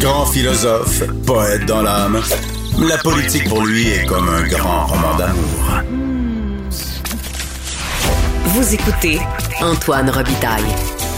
Grand 0.00 0.26
philosophe, 0.26 1.02
poète 1.26 1.64
dans 1.66 1.82
l'âme, 1.82 2.20
la 2.78 2.98
politique 2.98 3.48
pour 3.48 3.64
lui 3.64 3.88
est 3.88 4.06
comme 4.06 4.28
un 4.28 4.46
grand 4.46 4.86
roman 4.86 5.16
d'amour. 5.16 5.82
Vous 8.44 8.74
écoutez 8.74 9.18
Antoine 9.60 10.10
Robitaille, 10.10 10.62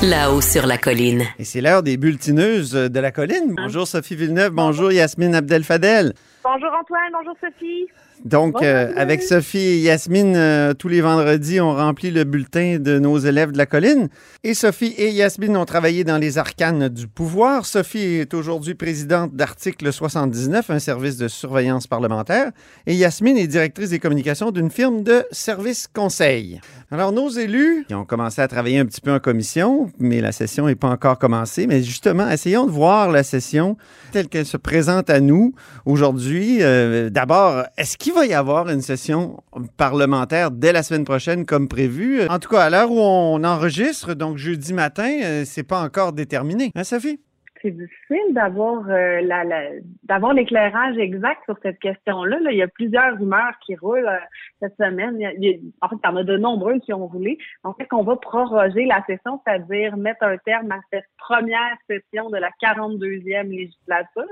là-haut 0.02 0.40
sur 0.40 0.66
la 0.66 0.78
colline. 0.78 1.24
Et 1.38 1.44
c'est 1.44 1.60
l'heure 1.60 1.82
des 1.82 1.96
bulletineuses 1.96 2.72
de 2.72 3.00
la 3.00 3.10
colline. 3.10 3.54
Bonjour 3.56 3.86
Sophie 3.86 4.16
Villeneuve, 4.16 4.52
bonjour 4.52 4.92
Yasmine 4.92 5.34
Abdel-Fadel. 5.34 6.12
Bonjour 6.44 6.70
Antoine, 6.80 7.12
bonjour 7.12 7.34
Sophie. 7.40 7.88
Donc, 8.24 8.62
euh, 8.62 8.92
avec 8.96 9.22
Sophie 9.22 9.58
et 9.58 9.78
Yasmine, 9.78 10.34
euh, 10.36 10.74
tous 10.74 10.88
les 10.88 11.00
vendredis, 11.00 11.60
on 11.60 11.74
remplit 11.74 12.10
le 12.10 12.24
bulletin 12.24 12.78
de 12.78 12.98
nos 12.98 13.18
élèves 13.18 13.52
de 13.52 13.58
la 13.58 13.66
colline. 13.66 14.08
Et 14.44 14.54
Sophie 14.54 14.94
et 14.96 15.10
Yasmine 15.10 15.56
ont 15.56 15.64
travaillé 15.64 16.04
dans 16.04 16.18
les 16.18 16.38
arcanes 16.38 16.88
du 16.88 17.06
pouvoir. 17.06 17.66
Sophie 17.66 17.98
est 17.98 18.34
aujourd'hui 18.34 18.74
présidente 18.74 19.34
d'Article 19.34 19.92
79, 19.92 20.70
un 20.70 20.78
service 20.78 21.16
de 21.16 21.28
surveillance 21.28 21.86
parlementaire. 21.86 22.50
Et 22.86 22.94
Yasmine 22.94 23.38
est 23.38 23.46
directrice 23.46 23.90
des 23.90 23.98
communications 23.98 24.50
d'une 24.50 24.70
firme 24.70 25.02
de 25.02 25.24
services 25.30 25.88
conseil. 25.92 26.60
Alors, 26.90 27.12
nos 27.12 27.28
élus, 27.28 27.84
qui 27.86 27.94
ont 27.94 28.06
commencé 28.06 28.40
à 28.40 28.48
travailler 28.48 28.78
un 28.78 28.86
petit 28.86 29.02
peu 29.02 29.12
en 29.12 29.18
commission, 29.18 29.90
mais 29.98 30.22
la 30.22 30.32
session 30.32 30.66
n'est 30.66 30.74
pas 30.74 30.88
encore 30.88 31.18
commencée. 31.18 31.66
Mais 31.66 31.82
justement, 31.82 32.26
essayons 32.30 32.64
de 32.64 32.70
voir 32.70 33.10
la 33.10 33.22
session 33.22 33.76
telle 34.10 34.28
qu'elle 34.28 34.46
se 34.46 34.56
présente 34.56 35.10
à 35.10 35.20
nous 35.20 35.52
aujourd'hui. 35.84 36.62
Euh, 36.62 37.10
D'abord, 37.10 37.64
est-ce 37.76 37.98
qu'il 37.98 38.14
va 38.14 38.24
y 38.24 38.32
avoir 38.32 38.70
une 38.70 38.80
session 38.80 39.42
parlementaire 39.76 40.50
dès 40.50 40.72
la 40.72 40.82
semaine 40.82 41.04
prochaine 41.04 41.44
comme 41.44 41.68
prévu? 41.68 42.26
En 42.26 42.38
tout 42.38 42.48
cas, 42.48 42.62
à 42.62 42.70
l'heure 42.70 42.90
où 42.90 42.98
on 42.98 43.44
enregistre, 43.44 44.14
donc 44.14 44.38
jeudi 44.38 44.72
matin, 44.72 45.10
euh, 45.22 45.42
c'est 45.46 45.64
pas 45.64 45.82
encore 45.82 46.14
déterminé. 46.14 46.72
Hein, 46.74 46.84
Sophie? 46.84 47.20
C'est 47.62 47.70
difficile 47.72 48.32
d'avoir 48.34 48.88
euh, 48.88 49.20
la, 49.22 49.44
la- 49.44 49.70
d'avoir 50.04 50.32
l'éclairage 50.32 50.96
exact 50.98 51.40
sur 51.44 51.56
cette 51.62 51.78
question-là. 51.78 52.38
Là. 52.40 52.52
Il 52.52 52.58
y 52.58 52.62
a 52.62 52.68
plusieurs 52.68 53.18
rumeurs 53.18 53.54
qui 53.66 53.74
roulent 53.76 54.06
euh, 54.08 54.18
cette 54.60 54.76
semaine. 54.76 55.16
Il 55.18 55.22
y 55.22 55.26
a- 55.26 55.32
il 55.32 55.44
y 55.44 55.54
a- 55.54 55.58
en 55.84 55.88
fait, 55.88 55.96
il 56.02 56.06
y 56.06 56.12
en 56.12 56.16
a 56.16 56.24
de 56.24 56.36
nombreux 56.36 56.78
qui 56.78 56.92
ont 56.92 57.06
roulé. 57.06 57.38
En 57.64 57.72
fait, 57.74 57.86
qu'on 57.86 58.02
va 58.04 58.16
proroger 58.16 58.84
la 58.86 59.02
session, 59.06 59.40
c'est-à-dire 59.44 59.96
mettre 59.96 60.22
un 60.24 60.36
terme 60.38 60.70
à 60.72 60.80
cette 60.92 61.06
première 61.18 61.76
session 61.88 62.30
de 62.30 62.36
la 62.38 62.50
42e 62.62 63.48
législature 63.50 64.24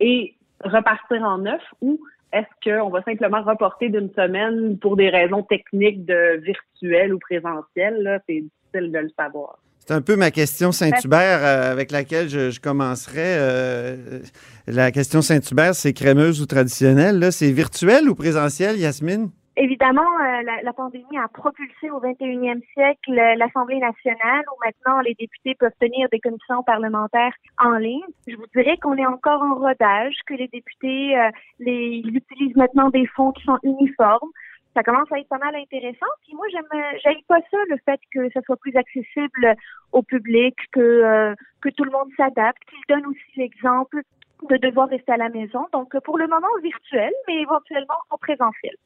et 0.00 0.34
repartir 0.64 1.22
en 1.22 1.38
neuf 1.38 1.62
ou 1.80 2.00
est-ce 2.32 2.70
qu'on 2.78 2.90
va 2.90 3.02
simplement 3.04 3.42
reporter 3.42 3.88
d'une 3.88 4.10
semaine 4.12 4.78
pour 4.78 4.96
des 4.96 5.08
raisons 5.08 5.42
techniques 5.42 6.04
de 6.04 6.36
virtuel 6.42 7.14
ou 7.14 7.18
présentiel? 7.18 8.02
Là, 8.02 8.18
c'est 8.28 8.40
difficile 8.42 8.92
de 8.92 8.98
le 8.98 9.08
savoir. 9.18 9.58
C'est 9.88 9.94
un 9.94 10.02
peu 10.02 10.16
ma 10.16 10.30
question 10.30 10.70
Saint-Hubert 10.70 11.42
euh, 11.42 11.72
avec 11.72 11.90
laquelle 11.92 12.28
je, 12.28 12.50
je 12.50 12.60
commencerai. 12.60 13.38
euh, 13.38 14.18
la 14.66 14.90
question 14.90 15.22
Saint-Hubert, 15.22 15.74
c'est 15.74 15.94
crémeuse 15.94 16.42
ou 16.42 16.46
traditionnelle? 16.46 17.18
là? 17.18 17.30
C'est 17.30 17.50
virtuel 17.50 18.06
ou 18.06 18.14
présentiel, 18.14 18.76
Yasmine? 18.76 19.30
Évidemment, 19.56 20.02
euh, 20.02 20.42
la, 20.44 20.62
la 20.62 20.72
pandémie 20.74 21.18
a 21.18 21.26
propulsé 21.28 21.90
au 21.90 22.00
21e 22.00 22.60
siècle 22.74 23.18
euh, 23.18 23.34
l'Assemblée 23.36 23.80
nationale 23.80 24.44
où 24.52 24.56
maintenant 24.62 25.00
les 25.00 25.14
députés 25.18 25.56
peuvent 25.58 25.72
tenir 25.80 26.06
des 26.12 26.20
commissions 26.20 26.62
parlementaires 26.64 27.32
en 27.58 27.78
ligne. 27.78 28.04
Je 28.28 28.36
vous 28.36 28.44
dirais 28.54 28.76
qu'on 28.76 28.94
est 28.98 29.06
encore 29.06 29.42
en 29.42 29.54
rodage, 29.54 30.14
que 30.26 30.34
les 30.34 30.48
députés 30.48 31.18
euh, 31.18 31.30
les, 31.60 32.02
ils 32.04 32.14
utilisent 32.14 32.56
maintenant 32.56 32.90
des 32.90 33.06
fonds 33.16 33.32
qui 33.32 33.42
sont 33.44 33.58
uniformes. 33.64 34.30
Ça 34.74 34.82
commence 34.82 35.10
à 35.10 35.18
être 35.18 35.28
pas 35.28 35.38
mal 35.38 35.54
intéressant. 35.56 36.06
Puis 36.22 36.34
moi, 36.34 36.46
j'aime, 36.50 36.66
euh, 36.72 36.98
j'aime 37.02 37.22
pas 37.26 37.40
ça, 37.50 37.56
le 37.68 37.76
fait 37.84 38.00
que 38.12 38.30
ça 38.30 38.40
soit 38.42 38.56
plus 38.56 38.76
accessible 38.76 39.54
au 39.92 40.02
public, 40.02 40.54
que 40.72 40.80
euh, 40.80 41.34
que 41.60 41.68
tout 41.70 41.84
le 41.84 41.90
monde 41.90 42.08
s'adapte, 42.16 42.62
qu'il 42.68 42.78
donne 42.88 43.06
aussi 43.06 43.32
l'exemple 43.36 44.02
de 44.48 44.56
devoir 44.56 44.88
rester 44.88 45.12
à 45.12 45.16
la 45.16 45.30
maison. 45.30 45.66
Donc, 45.72 45.98
pour 46.04 46.18
le 46.18 46.28
moment, 46.28 46.46
virtuel, 46.62 47.12
mais 47.26 47.42
éventuellement 47.42 47.98
en 48.10 48.18
présentiel. 48.18 48.76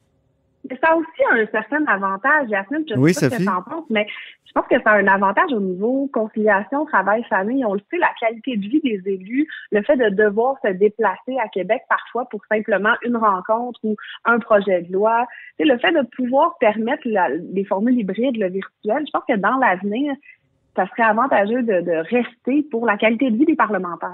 Mais 0.70 0.78
ça 0.82 0.92
a 0.92 0.96
aussi 0.96 1.08
un 1.32 1.44
certain 1.50 1.84
avantage, 1.86 2.48
Yasmine, 2.48 2.84
je 2.88 2.94
sais 2.94 3.00
Oui, 3.00 3.12
pas 3.14 3.20
ce 3.20 3.26
que 3.36 3.44
t'en 3.44 3.62
penses, 3.62 3.84
mais 3.90 4.06
je 4.46 4.52
pense 4.52 4.66
que 4.68 4.80
ça 4.82 4.90
a 4.92 4.98
un 4.98 5.06
avantage 5.08 5.52
au 5.52 5.58
niveau 5.60 6.08
conciliation, 6.12 6.84
travail, 6.86 7.24
famille. 7.28 7.64
On 7.64 7.74
le 7.74 7.80
sait, 7.90 7.98
la 7.98 8.10
qualité 8.20 8.56
de 8.56 8.62
vie 8.68 8.80
des 8.80 9.02
élus, 9.10 9.48
le 9.72 9.82
fait 9.82 9.96
de 9.96 10.08
devoir 10.10 10.54
se 10.64 10.70
déplacer 10.70 11.36
à 11.42 11.48
Québec 11.48 11.82
parfois 11.88 12.26
pour 12.30 12.40
simplement 12.50 12.92
une 13.04 13.16
rencontre 13.16 13.80
ou 13.82 13.96
un 14.24 14.38
projet 14.38 14.82
de 14.82 14.92
loi, 14.92 15.26
tu 15.58 15.66
le 15.66 15.76
fait 15.78 15.90
de 15.92 16.06
pouvoir 16.16 16.56
permettre 16.60 17.02
la- 17.06 17.28
les 17.30 17.64
formules 17.64 17.98
hybrides, 17.98 18.36
le 18.36 18.48
virtuel, 18.48 19.04
je 19.06 19.10
pense 19.12 19.24
que 19.28 19.36
dans 19.36 19.56
l'avenir, 19.56 20.14
ça 20.76 20.86
serait 20.88 21.02
avantageux 21.08 21.62
de, 21.62 21.80
de 21.80 21.96
rester 22.16 22.62
pour 22.70 22.86
la 22.86 22.96
qualité 22.96 23.30
de 23.30 23.36
vie 23.36 23.46
des 23.46 23.56
parlementaires. 23.56 24.10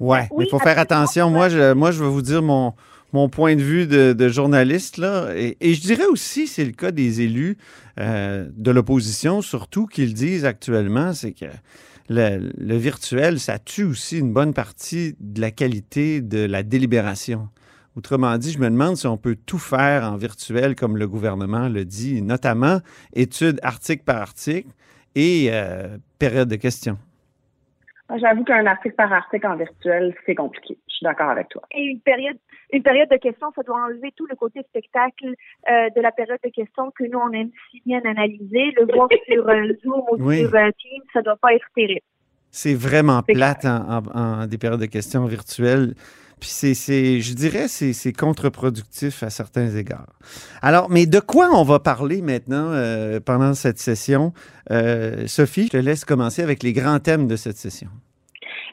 Ouais, 0.00 0.22
mais 0.22 0.28
Oui, 0.32 0.44
il 0.46 0.50
faut 0.50 0.58
faire 0.58 0.78
attention. 0.78 1.30
Moi, 1.30 1.48
je, 1.48 1.72
moi, 1.74 1.90
je 1.92 2.02
vais 2.02 2.10
vous 2.10 2.22
dire 2.22 2.42
mon, 2.42 2.72
mon 3.14 3.28
point 3.28 3.54
de 3.54 3.62
vue 3.62 3.86
de, 3.86 4.28
journaliste. 4.28 4.98
Là. 4.98 5.28
Et, 5.36 5.56
je 5.74 5.80
dirais 5.80 6.06
aussi, 6.06 6.48
c'est 6.48 6.64
le 6.64 6.72
cas 6.72 6.90
des 6.90 7.20
élus 7.20 7.56
euh, 8.00 8.50
de 8.56 8.72
l'opposition, 8.72 9.40
surtout, 9.40 9.86
qu'ils 9.86 10.14
disent 10.14 10.44
actuellement, 10.44 11.12
c'est 11.12 11.30
que 11.30 11.46
le, 12.08 12.50
le 12.58 12.76
virtuel, 12.76 13.38
ça 13.38 13.60
tue 13.60 13.84
aussi 13.84 14.18
une 14.18 14.32
bonne 14.32 14.52
partie 14.52 15.14
de 15.20 15.40
la 15.40 15.52
qualité 15.52 16.22
de 16.22 16.40
la 16.40 16.64
délibération. 16.64 17.48
Autrement 17.94 18.36
dit, 18.36 18.50
je 18.50 18.58
me 18.58 18.68
demande 18.68 18.96
si 18.96 19.06
on 19.06 19.16
peut 19.16 19.36
tout 19.46 19.60
faire 19.60 20.02
en 20.10 20.16
virtuel 20.16 20.74
comme 20.74 20.96
le 20.96 21.06
gouvernement 21.06 21.68
le 21.68 21.84
dit, 21.84 22.20
notamment 22.20 22.80
études 23.12 23.60
article 23.62 24.02
par 24.02 24.16
article 24.16 24.70
et 25.14 25.50
euh, 25.52 25.98
période 26.18 26.48
de 26.48 26.56
questions. 26.56 26.98
J'avoue 28.16 28.44
qu'un 28.44 28.66
article 28.66 28.94
par 28.96 29.12
article 29.12 29.46
en 29.46 29.56
virtuel, 29.56 30.14
c'est 30.26 30.34
compliqué. 30.34 30.76
Je 30.88 30.94
suis 30.96 31.04
d'accord 31.04 31.30
avec 31.30 31.48
toi. 31.48 31.62
Et 31.74 31.82
une 31.84 32.00
période, 32.00 32.36
une 32.72 32.82
période 32.82 33.08
de 33.10 33.16
questions, 33.16 33.48
ça 33.56 33.62
doit 33.62 33.82
enlever 33.82 34.12
tout 34.14 34.26
le 34.26 34.36
côté 34.36 34.60
spectacle 34.68 35.34
euh, 35.70 35.88
de 35.96 36.00
la 36.02 36.12
période 36.12 36.38
de 36.44 36.50
questions 36.50 36.90
que 36.96 37.04
nous 37.04 37.18
on 37.18 37.32
aime 37.32 37.50
si 37.70 37.82
bien 37.86 38.00
analyser. 38.04 38.72
Le 38.76 38.92
voir 38.94 39.08
sur 39.26 39.48
euh, 39.48 39.72
Zoom 39.82 40.02
ou 40.12 40.16
Oui. 40.18 40.40
sur 40.40 40.54
euh, 40.54 40.70
Teams, 40.78 41.02
ça 41.14 41.22
doit 41.22 41.36
pas 41.36 41.54
être 41.54 41.66
terrible. 41.74 42.02
C'est 42.50 42.74
vraiment 42.74 43.22
plate 43.22 43.64
en, 43.64 43.98
en- 43.98 44.42
en 44.42 44.46
des 44.46 44.58
périodes 44.58 44.80
de 44.80 44.86
questions 44.86 45.24
virtuelles. 45.24 45.94
Puis 46.40 46.50
c'est, 46.50 47.20
je 47.20 47.34
dirais, 47.34 47.68
c'est, 47.68 47.92
c'est 47.92 48.12
contre-productif 48.12 49.22
à 49.22 49.30
certains 49.30 49.68
égards. 49.76 50.12
Alors, 50.62 50.90
mais 50.90 51.06
de 51.06 51.20
quoi 51.20 51.48
on 51.52 51.62
va 51.62 51.78
parler 51.78 52.22
maintenant 52.22 52.70
euh, 52.72 53.20
pendant 53.20 53.54
cette 53.54 53.78
session? 53.78 54.32
Euh, 54.70 55.26
Sophie, 55.26 55.66
je 55.66 55.70
te 55.70 55.76
laisse 55.76 56.04
commencer 56.04 56.42
avec 56.42 56.62
les 56.62 56.72
grands 56.72 56.98
thèmes 56.98 57.26
de 57.26 57.36
cette 57.36 57.56
session. 57.56 57.88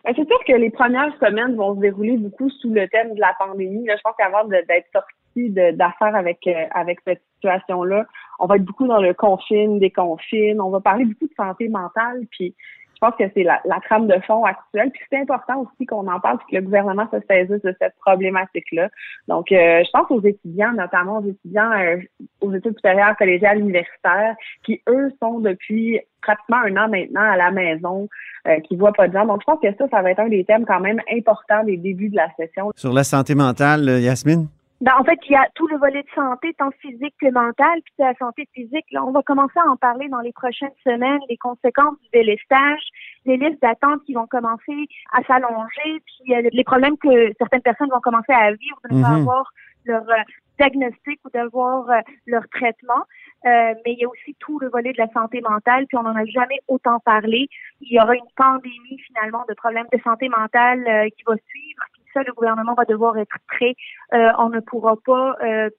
Ben, 0.04 0.14
c'est 0.16 0.28
sûr 0.28 0.40
que 0.48 0.54
les 0.54 0.70
premières 0.70 1.14
semaines 1.20 1.56
vont 1.56 1.76
se 1.76 1.82
dérouler 1.82 2.18
beaucoup 2.18 2.50
sous 2.50 2.74
le 2.74 2.88
thème 2.88 3.14
de 3.14 3.20
la 3.20 3.34
pandémie. 3.38 3.86
Je 3.88 4.02
pense 4.04 4.16
qu'avant 4.18 4.48
d'être 4.48 4.88
sorti 4.92 5.50
d'affaires 5.76 6.16
avec 6.16 6.40
euh, 6.48 6.66
avec 6.72 7.00
cette 7.06 7.22
situation-là, 7.36 8.06
on 8.40 8.48
va 8.48 8.56
être 8.56 8.66
beaucoup 8.66 8.88
dans 8.88 9.00
le 9.02 9.14
confine, 9.14 9.80
déconfine. 9.80 10.60
On 10.60 10.72
va 10.72 10.80
parler 10.80 11.06
beaucoup 11.06 11.28
de 11.28 11.34
santé 11.38 11.70
mentale. 11.70 12.26
Puis 12.32 12.56
pense 13.02 13.16
que 13.18 13.24
c'est 13.34 13.44
la, 13.44 13.60
la 13.66 13.80
trame 13.82 14.08
de 14.08 14.20
fond 14.26 14.46
actuelle. 14.46 14.92
Puis 14.92 15.02
c'est 15.12 15.20
important 15.20 15.62
aussi 15.62 15.86
qu'on 15.86 16.08
en 16.08 16.20
parle, 16.20 16.38
puis 16.38 16.48
que 16.52 16.56
le 16.58 16.62
gouvernement 16.62 17.08
se 17.12 17.18
saisisse 17.30 17.62
de 17.62 17.76
cette 17.80 17.96
problématique-là. 18.06 18.90
Donc, 19.28 19.52
euh, 19.52 19.84
je 19.84 19.90
pense 19.92 20.10
aux 20.12 20.22
étudiants, 20.22 20.74
notamment 20.74 21.20
aux 21.20 21.28
étudiants 21.28 21.72
euh, 21.72 21.98
aux 22.42 22.54
études 22.54 22.76
supérieures 22.76 23.16
collégiales 23.18 23.60
universitaires, 23.60 24.36
qui 24.64 24.82
eux 24.88 25.12
sont 25.22 25.40
depuis 25.40 26.00
pratiquement 26.22 26.58
un 26.58 26.78
an 26.78 26.88
maintenant 26.88 27.22
à 27.22 27.36
la 27.36 27.52
maison, 27.52 28.08
euh, 28.48 28.60
qui 28.62 28.76
voient 28.76 28.94
pas 28.94 29.08
de 29.08 29.14
gens. 29.14 29.26
Donc, 29.26 29.42
je 29.42 29.46
pense 29.46 29.60
que 29.60 29.76
ça, 29.78 29.88
ça 29.90 30.02
va 30.02 30.12
être 30.12 30.20
un 30.20 30.30
des 30.30 30.46
thèmes 30.46 30.66
quand 30.66 30.80
même 30.80 31.02
importants 31.12 31.64
des 31.64 31.78
débuts 31.78 32.10
de 32.10 32.16
la 32.16 32.30
session. 32.36 32.72
Sur 32.76 32.94
la 32.94 33.04
santé 33.04 33.36
mentale, 33.36 33.90
euh, 33.90 34.00
Yasmine? 34.00 34.48
Ben, 34.82 34.94
en 34.98 35.04
fait, 35.04 35.20
il 35.30 35.34
y 35.34 35.36
a 35.36 35.48
tout 35.54 35.68
le 35.68 35.78
volet 35.78 36.02
de 36.02 36.10
santé, 36.16 36.56
tant 36.58 36.72
physique 36.82 37.14
que 37.22 37.30
mental, 37.32 37.82
puis 37.84 37.94
la 38.00 38.16
santé 38.16 38.48
physique. 38.54 38.86
Là, 38.92 39.06
on 39.06 39.12
va 39.12 39.22
commencer 39.22 39.60
à 39.60 39.70
en 39.70 39.78
parler 39.78 40.10
dans 40.10 40.22
les 40.22 40.34
prochaines 40.34 40.74
semaines, 40.84 41.20
les 41.30 41.38
conséquences 41.38 42.00
du 42.02 42.10
délestage, 42.12 42.82
les 43.26 43.38
listes 43.38 43.62
d'attente 43.62 44.04
qui 44.06 44.14
vont 44.14 44.26
commencer 44.26 44.88
à 45.14 45.22
s'allonger, 45.24 46.02
puis 46.06 46.36
euh, 46.36 46.50
les 46.52 46.64
problèmes 46.64 46.98
que 46.98 47.32
certaines 47.38 47.62
personnes 47.62 47.90
vont 47.92 48.00
commencer 48.02 48.34
à 48.34 48.52
vivre 48.54 48.78
de 48.90 48.96
ne 48.96 49.04
pas 49.04 49.10
Mhm. 49.10 49.22
avoir 49.22 49.52
leur 49.86 50.10
euh, 50.10 50.24
diagnostic 50.60 51.20
ou 51.26 51.30
d'avoir 51.30 51.90
euh, 51.90 52.00
leur 52.26 52.48
traitement. 52.50 53.04
Euh, 53.46 53.74
mais 53.84 53.94
il 53.94 54.00
y 54.00 54.06
a 54.06 54.10
aussi 54.10 54.36
tout 54.40 54.60
le 54.60 54.70
volet 54.70 54.94
de 54.94 55.00
la 55.00 55.10
santé 55.14 55.42
mentale, 55.42 55.88
puis 55.88 55.98
on 55.98 56.04
n'en 56.04 56.16
a 56.16 56.26
jamais 56.26 56.60
autant 56.68 57.00
parlé. 57.00 57.48
Il 57.82 57.92
y 57.92 58.00
aura 58.00 58.16
une 58.16 58.30
pandémie 58.36 59.00
finalement 59.08 59.44
de 59.50 59.56
problèmes 59.56 59.88
de 59.92 60.00
santé 60.04 60.30
mentale 60.30 60.88
euh, 60.88 61.10
qui 61.10 61.24
va 61.26 61.36
suivre. 61.48 61.71
Ça, 62.14 62.22
le 62.24 62.34
gouvernement 62.34 62.74
va 62.74 62.86
devoir 62.86 63.18
être 63.18 63.36
prêt. 63.48 63.76
Euh, 64.14 64.30
on 64.40 64.50
ne 64.50 64.60
pourra 64.60 64.96
pas 65.06 65.36
euh, 65.44 65.70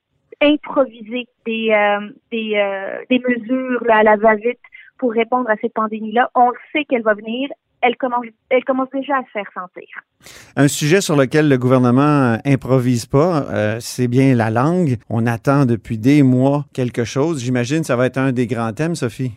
improviser 0.40 1.26
des 1.46 1.70
euh, 1.70 2.08
des, 2.30 3.18
mesures 3.18 3.82
à 3.90 4.02
la 4.02 4.16
va-vite 4.16 4.60
pour 4.98 5.12
répondre 5.12 5.50
à 5.50 5.56
cette 5.60 5.74
pandémie-là. 5.74 6.30
On 6.34 6.52
sait 6.72 6.84
qu'elle 6.84 7.02
va 7.02 7.14
venir. 7.14 7.48
Elle 7.84 7.96
commence, 7.96 8.26
déjà 8.92 9.16
à 9.16 9.22
se 9.24 9.30
faire 9.32 9.50
sentir. 9.52 9.88
Un 10.54 10.68
sujet 10.68 11.00
sur 11.00 11.16
lequel 11.16 11.48
le 11.48 11.58
gouvernement 11.58 12.38
improvise 12.44 13.06
pas, 13.06 13.80
c'est 13.80 14.06
bien 14.06 14.36
la 14.36 14.50
langue. 14.50 14.98
On 15.10 15.26
attend 15.26 15.66
depuis 15.66 15.98
des 15.98 16.22
mois 16.22 16.64
quelque 16.72 17.02
chose. 17.02 17.42
J'imagine 17.42 17.80
que 17.80 17.86
ça 17.86 17.96
va 17.96 18.06
être 18.06 18.18
un 18.18 18.30
des 18.30 18.46
grands 18.46 18.72
thèmes, 18.72 18.94
Sophie. 18.94 19.32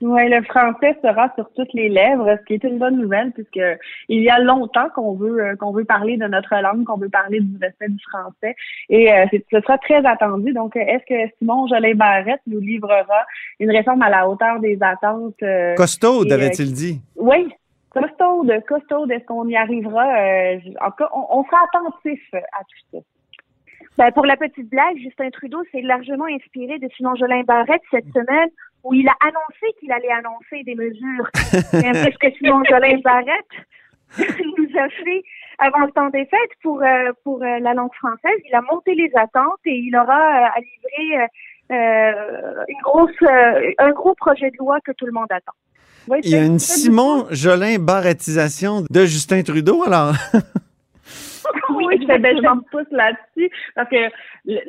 Oui, 0.00 0.28
le 0.28 0.42
français 0.44 0.96
sera 1.02 1.32
sur 1.34 1.50
toutes 1.54 1.72
les 1.72 1.88
lèvres, 1.88 2.36
ce 2.38 2.44
qui 2.44 2.54
est 2.54 2.62
une 2.62 2.78
bonne 2.78 2.98
nouvelle 2.98 3.32
puisque 3.32 3.60
il 4.08 4.22
y 4.22 4.30
a 4.30 4.38
longtemps 4.38 4.88
qu'on 4.94 5.14
veut 5.14 5.40
euh, 5.40 5.56
qu'on 5.56 5.72
veut 5.72 5.84
parler 5.84 6.16
de 6.16 6.26
notre 6.26 6.54
langue, 6.54 6.84
qu'on 6.84 6.98
veut 6.98 7.08
parler 7.08 7.40
du 7.40 7.56
respect 7.60 7.88
du 7.88 7.98
français 8.08 8.54
et 8.88 9.12
euh, 9.12 9.26
ce 9.32 9.60
sera 9.60 9.76
très 9.78 10.06
attendu. 10.06 10.52
Donc, 10.52 10.76
est-ce 10.76 11.04
que 11.04 11.34
Simon 11.38 11.66
Jolin 11.66 11.94
Barrette 11.96 12.40
nous 12.46 12.60
livrera 12.60 13.26
une 13.58 13.72
réforme 13.72 14.02
à 14.02 14.08
la 14.08 14.28
hauteur 14.28 14.60
des 14.60 14.78
attentes 14.80 15.42
euh, 15.42 15.74
Costaude, 15.74 16.30
avait-il 16.30 16.72
dit? 16.72 17.00
Oui, 17.16 17.52
costaude, 17.90 18.52
costaude. 18.68 19.10
Est-ce 19.10 19.24
qu'on 19.24 19.48
y 19.48 19.56
arrivera 19.56 20.04
En 20.80 20.90
tout 20.90 20.96
cas, 20.98 21.10
on, 21.12 21.42
sera 21.42 21.58
attentif 21.72 22.22
à 22.34 22.60
tout 22.60 22.98
ça. 22.98 22.98
Ben, 23.96 24.12
pour 24.12 24.26
la 24.26 24.36
petite 24.36 24.70
blague, 24.70 24.96
Justin 24.98 25.28
Trudeau 25.30 25.58
s'est 25.72 25.82
largement 25.82 26.26
inspiré 26.26 26.78
de 26.78 26.88
Simon 26.96 27.16
Jolin 27.16 27.42
Barrette 27.42 27.82
cette 27.90 28.06
semaine 28.12 28.48
où 28.84 28.94
il 28.94 29.08
a 29.08 29.16
annoncé 29.20 29.74
qu'il 29.78 29.92
allait 29.92 30.12
annoncer 30.12 30.62
des 30.64 30.74
mesures. 30.74 31.28
Qu'est-ce 31.32 32.18
que 32.18 32.30
Simon 32.38 32.62
Jolin 32.64 32.98
Barrette 33.04 33.66
nous 34.18 34.78
a 34.78 34.88
fait 34.88 35.22
avant 35.58 35.84
le 35.84 35.92
temps 35.92 36.08
des 36.10 36.24
fêtes 36.24 36.56
pour 36.62 36.82
euh, 36.82 37.12
pour 37.24 37.42
euh, 37.42 37.58
la 37.60 37.74
langue 37.74 37.92
française. 37.94 38.40
Il 38.48 38.54
a 38.54 38.62
monté 38.62 38.94
les 38.94 39.10
attentes 39.16 39.60
et 39.66 39.76
il 39.76 39.94
aura 39.96 40.14
euh, 40.14 40.46
à 40.46 40.60
livrer 40.60 41.26
une 41.70 42.80
grosse 42.82 43.10
un 43.78 43.90
gros 43.90 44.14
projet 44.14 44.50
de 44.50 44.56
loi 44.58 44.78
que 44.84 44.92
tout 44.92 45.04
le 45.04 45.12
monde 45.12 45.26
attend. 45.28 45.52
il 46.24 46.30
y 46.30 46.34
a 46.34 46.42
une 46.42 46.58
Simon 46.58 47.26
Jolin 47.30 47.78
Barrettisation 47.78 48.84
de 48.88 49.00
Justin 49.04 49.42
Trudeau 49.42 49.82
alors. 49.82 50.14
oui, 51.70 52.06
ben, 52.06 52.36
je 52.36 52.42
m'en 52.42 52.58
pousse 52.70 52.90
là-dessus 52.90 53.50
parce 53.74 53.88
que 53.88 54.10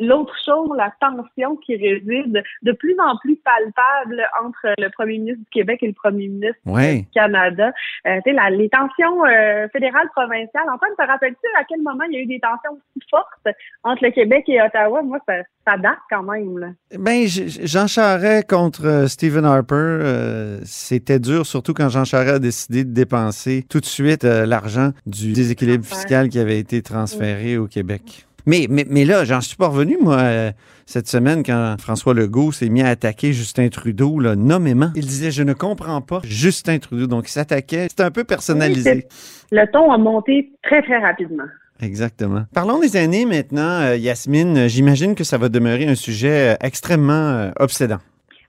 l'autre 0.02 0.36
chose, 0.46 0.70
la 0.78 0.92
tension 1.00 1.56
qui 1.58 1.76
réside 1.76 2.44
de 2.62 2.72
plus 2.74 2.96
en 3.00 3.18
plus 3.18 3.38
palpable 3.38 4.28
entre 4.44 4.74
le 4.78 4.90
premier 4.90 5.20
ministre 5.20 5.40
du 5.40 5.50
Québec 5.52 5.80
et 5.82 5.88
le 5.88 5.94
premier 5.94 6.28
ministre 6.28 6.60
du 6.66 7.06
Canada. 7.14 7.72
Euh, 8.08 8.20
tu 8.26 8.34
sais, 8.34 8.50
les 8.52 8.70
tensions 8.70 9.26
euh, 9.26 9.68
fédérales, 9.70 10.10
provinciales. 10.16 10.70
Antoine, 10.72 10.92
te 10.98 11.06
rappelles-tu 11.06 11.48
à 11.58 11.64
quel 11.64 11.82
moment 11.82 12.04
il 12.10 12.16
y 12.16 12.18
a 12.18 12.22
eu 12.22 12.26
des 12.26 12.40
tensions 12.40 12.72
aussi 12.74 13.06
fortes 13.10 13.56
entre 13.84 14.04
le 14.04 14.12
Québec 14.12 14.46
et 14.48 14.62
Ottawa? 14.62 15.02
Moi, 15.02 15.20
ça, 15.28 15.36
ça 15.66 15.78
date 15.78 16.00
quand 16.10 16.24
même. 16.24 16.58
Là. 16.58 16.68
Ben, 16.98 17.26
Jean 17.28 17.88
Charest 17.88 18.50
contre 18.50 18.86
euh, 18.86 19.08
Stephen 19.08 19.46
Harper, 19.46 19.76
euh, 19.76 20.60
c'était 20.64 21.20
dur, 21.20 21.46
surtout 21.46 21.74
quand 21.74 21.90
Jean 21.90 22.06
Charest 22.06 22.36
a 22.36 22.40
décidé 22.40 22.84
de 22.84 22.94
dépenser 22.94 23.64
tout 23.70 23.80
de 23.80 23.86
suite 23.86 24.24
l'argent 24.24 24.92
du 25.06 25.34
déséquilibre 25.34 25.86
fiscal 25.86 26.30
qui 26.30 26.40
avait 26.40 26.60
été 26.60 26.69
transféré 26.78 27.58
au 27.58 27.68
Québec. 27.68 28.26
Mais, 28.46 28.68
mais, 28.70 28.86
mais 28.90 29.06
là, 29.06 29.26
j'en 29.26 29.42
suis 29.42 29.58
pas 29.58 29.68
revenu, 29.68 29.98
moi, 30.02 30.18
euh, 30.18 30.52
cette 30.86 31.08
semaine, 31.08 31.44
quand 31.44 31.76
François 31.80 32.14
Legault 32.14 32.52
s'est 32.52 32.70
mis 32.70 32.82
à 32.82 32.88
attaquer 32.88 33.34
Justin 33.34 33.70
Trudeau, 33.70 34.20
là, 34.20 34.36
nommément. 34.36 34.92
Il 34.96 35.06
disait 35.06 35.32
Je 35.32 35.44
ne 35.44 35.54
comprends 35.54 36.02
pas 36.02 36.22
Justin 36.24 36.80
Trudeau. 36.80 37.08
Donc, 37.08 37.28
il 37.28 37.32
s'attaquait. 37.32 37.88
C'était 37.90 38.04
un 38.04 38.12
peu 38.12 38.24
personnalisé. 38.24 39.08
le 39.52 39.72
ton 39.72 39.92
a 39.92 39.98
monté 39.98 40.52
très, 40.64 40.82
très 40.82 40.98
rapidement. 40.98 41.44
Exactement. 41.82 42.46
Parlons 42.54 42.80
des 42.80 42.98
années 42.98 43.26
maintenant, 43.26 43.82
euh, 43.82 43.96
Yasmine. 43.96 44.68
J'imagine 44.68 45.16
que 45.16 45.24
ça 45.24 45.38
va 45.38 45.50
demeurer 45.50 45.88
un 45.88 45.96
sujet 45.96 46.54
euh, 46.54 46.56
extrêmement 46.62 47.52
obsédant. 47.58 48.00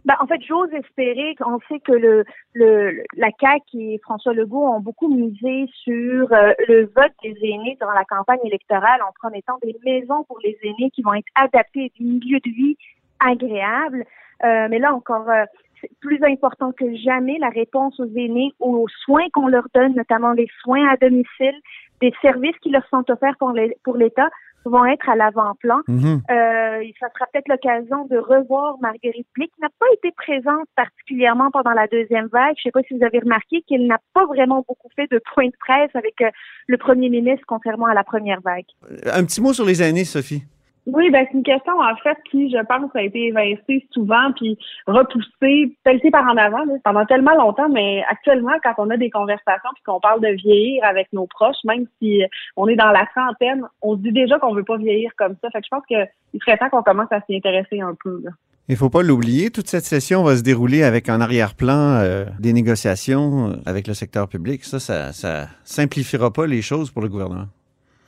Ben, 0.04 0.14
en 0.20 0.26
fait, 0.26 0.40
j'ose 0.46 0.72
espérer 0.72 1.34
qu'on 1.36 1.58
sait 1.68 1.80
que 1.80 1.92
le, 1.92 2.24
le, 2.54 3.02
la 3.16 3.28
CAQ 3.38 3.62
et 3.74 4.00
François 4.02 4.32
Legault 4.32 4.66
ont 4.66 4.80
beaucoup 4.80 5.08
misé 5.08 5.68
sur 5.82 6.32
euh, 6.32 6.52
le 6.68 6.90
vote 6.96 7.12
des 7.22 7.36
aînés 7.42 7.76
dans 7.80 7.90
la 7.90 8.04
campagne 8.04 8.40
électorale 8.44 9.02
en 9.02 9.12
promettant 9.12 9.58
des 9.62 9.76
maisons 9.84 10.24
pour 10.24 10.38
les 10.42 10.56
aînés 10.62 10.90
qui 10.90 11.02
vont 11.02 11.14
être 11.14 11.28
adaptées 11.34 11.92
des 11.98 12.04
milieux 12.04 12.40
de 12.40 12.50
vie 12.50 12.76
agréables. 13.18 14.04
Euh, 14.44 14.68
mais 14.70 14.78
là 14.78 14.94
encore, 14.94 15.28
euh, 15.28 15.44
c'est 15.80 15.90
plus 16.00 16.22
important 16.24 16.72
que 16.72 16.94
jamais 16.96 17.38
la 17.38 17.50
réponse 17.50 17.98
aux 18.00 18.10
aînés, 18.16 18.52
aux 18.58 18.86
soins 19.04 19.28
qu'on 19.32 19.48
leur 19.48 19.66
donne, 19.74 19.94
notamment 19.94 20.32
les 20.32 20.48
soins 20.62 20.88
à 20.88 20.96
domicile, 20.96 21.58
des 22.00 22.12
services 22.22 22.56
qui 22.62 22.70
leur 22.70 22.86
sont 22.88 23.04
offerts 23.10 23.36
pour 23.38 23.96
l'État 23.96 24.30
vont 24.64 24.84
être 24.84 25.08
à 25.08 25.16
l'avant-plan. 25.16 25.80
Euh, 25.88 26.82
ça 27.00 27.08
sera 27.14 27.26
peut-être 27.32 27.48
l'occasion 27.48 28.06
de 28.06 28.18
revoir 28.18 28.76
Marguerite 28.80 29.26
Blé, 29.34 29.46
qui 29.46 29.60
n'a 29.60 29.68
pas 29.78 29.86
été 29.94 30.10
présente 30.12 30.66
particulièrement 30.76 31.50
pendant 31.50 31.72
la 31.72 31.86
deuxième 31.86 32.26
vague. 32.26 32.54
Je 32.56 32.60
ne 32.60 32.62
sais 32.64 32.70
pas 32.70 32.82
si 32.86 32.96
vous 32.96 33.04
avez 33.04 33.18
remarqué 33.18 33.62
qu'elle 33.66 33.86
n'a 33.86 33.98
pas 34.14 34.26
vraiment 34.26 34.64
beaucoup 34.66 34.88
fait 34.94 35.10
de 35.10 35.20
points 35.34 35.46
de 35.46 35.56
presse 35.58 35.90
avec 35.94 36.20
euh, 36.20 36.30
le 36.66 36.76
premier 36.76 37.08
ministre, 37.08 37.44
contrairement 37.46 37.86
à 37.86 37.94
la 37.94 38.04
première 38.04 38.40
vague. 38.40 38.66
Un 39.12 39.24
petit 39.24 39.40
mot 39.40 39.52
sur 39.52 39.64
les 39.64 39.82
années, 39.82 40.04
Sophie. 40.04 40.42
Oui, 40.86 41.10
ben 41.10 41.26
c'est 41.30 41.36
une 41.36 41.44
question 41.44 41.78
en 41.78 41.94
fait 41.96 42.16
qui, 42.30 42.50
je 42.50 42.62
pense, 42.64 42.90
a 42.94 43.02
été 43.02 43.26
évincée 43.26 43.86
souvent 43.92 44.32
puis 44.34 44.58
repoussée, 44.86 45.76
pelletée 45.84 46.10
par 46.10 46.24
en 46.24 46.36
avant 46.36 46.64
pendant 46.84 47.04
tellement 47.04 47.34
longtemps. 47.34 47.68
Mais 47.68 48.02
actuellement, 48.08 48.52
quand 48.62 48.74
on 48.78 48.90
a 48.90 48.96
des 48.96 49.10
conversations 49.10 49.70
puis 49.74 49.82
qu'on 49.84 50.00
parle 50.00 50.20
de 50.20 50.28
vieillir 50.28 50.82
avec 50.84 51.08
nos 51.12 51.26
proches, 51.26 51.62
même 51.64 51.86
si 52.00 52.22
on 52.56 52.66
est 52.66 52.76
dans 52.76 52.92
la 52.92 53.06
trentaine, 53.14 53.62
on 53.82 53.96
se 53.96 54.00
dit 54.02 54.12
déjà 54.12 54.38
qu'on 54.38 54.54
veut 54.54 54.64
pas 54.64 54.78
vieillir 54.78 55.10
comme 55.16 55.36
ça. 55.42 55.50
Fait 55.50 55.60
que 55.60 55.66
je 55.66 55.70
pense 55.70 55.86
qu'il 55.86 56.40
serait 56.40 56.56
temps 56.56 56.70
qu'on 56.70 56.82
commence 56.82 57.12
à 57.12 57.20
s'y 57.22 57.36
intéresser 57.36 57.80
un 57.80 57.94
peu. 58.02 58.22
Il 58.68 58.76
faut 58.76 58.90
pas 58.90 59.02
l'oublier, 59.02 59.50
toute 59.50 59.66
cette 59.66 59.84
session 59.84 60.22
va 60.22 60.36
se 60.36 60.42
dérouler 60.42 60.84
avec 60.84 61.08
en 61.08 61.20
arrière-plan 61.20 61.96
euh, 61.96 62.24
des 62.38 62.52
négociations 62.52 63.52
avec 63.66 63.86
le 63.86 63.94
secteur 63.94 64.28
public. 64.28 64.64
Ça, 64.64 64.78
ça, 64.78 65.12
ça 65.12 65.48
simplifiera 65.64 66.32
pas 66.32 66.46
les 66.46 66.62
choses 66.62 66.90
pour 66.90 67.02
le 67.02 67.08
gouvernement. 67.08 67.46